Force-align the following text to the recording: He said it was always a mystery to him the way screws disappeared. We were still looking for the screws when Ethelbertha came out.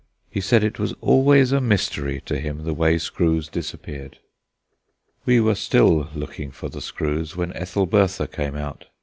He 0.31 0.41
said 0.41 0.63
it 0.63 0.79
was 0.79 0.95
always 0.99 1.51
a 1.51 1.61
mystery 1.61 2.23
to 2.25 2.39
him 2.39 2.63
the 2.63 2.73
way 2.73 2.97
screws 2.97 3.47
disappeared. 3.47 4.17
We 5.27 5.39
were 5.39 5.53
still 5.53 6.09
looking 6.15 6.49
for 6.49 6.69
the 6.69 6.81
screws 6.81 7.37
when 7.37 7.53
Ethelbertha 7.53 8.25
came 8.25 8.55
out. 8.55 8.85